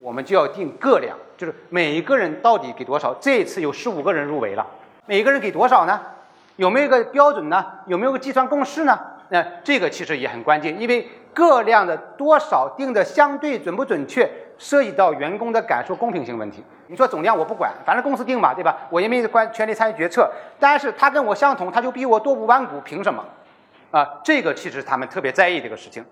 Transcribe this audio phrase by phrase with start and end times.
[0.00, 3.12] 我们就要定个量，就是每一个人到底给多少。
[3.20, 4.64] 这一次有十五个人入围了，
[5.06, 6.00] 每个人给多少呢？
[6.54, 7.64] 有没有一个标准呢？
[7.86, 8.98] 有没有个计算公式呢？
[9.30, 16.62] 那这个其实也很关键，因为个量的多少定的相对准不准确，涉及到员工的感受公平性问题。
[16.86, 18.78] 你说总量我不管，反正公司定嘛，对吧？
[18.90, 20.30] 我也没关权利参与决策。
[20.60, 23.24] 但是他跟我相同，他就比我多五万股，凭什么？
[23.90, 26.04] 啊，这个其实他们特别在意这个事情。